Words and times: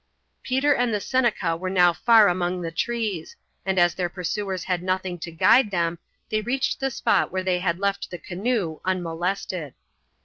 Peter 0.41 0.73
and 0.73 0.91
the 0.91 0.99
Seneca 0.99 1.55
were 1.55 1.69
now 1.69 1.93
far 1.93 2.27
among 2.27 2.59
the 2.59 2.71
trees, 2.71 3.35
and 3.67 3.77
as 3.77 3.93
their 3.93 4.09
pursuers 4.09 4.63
had 4.63 4.81
nothing 4.81 5.19
to 5.19 5.29
guide 5.29 5.69
them, 5.69 5.99
they 6.31 6.41
reached 6.41 6.79
the 6.79 6.89
spot 6.89 7.31
where 7.31 7.43
they 7.43 7.59
had 7.59 7.77
left 7.79 8.09
the 8.09 8.17
canoe 8.17 8.79
unmolested. 8.83 9.75